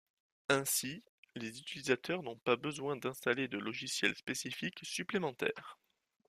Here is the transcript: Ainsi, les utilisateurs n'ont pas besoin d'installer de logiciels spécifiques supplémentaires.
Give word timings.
Ainsi, 0.49 1.03
les 1.35 1.59
utilisateurs 1.59 2.23
n'ont 2.23 2.35
pas 2.39 2.55
besoin 2.55 2.95
d'installer 2.95 3.47
de 3.47 3.59
logiciels 3.59 4.15
spécifiques 4.15 4.79
supplémentaires. 4.81 5.77